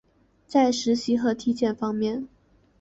[0.47, 2.27] 在实习和体验方面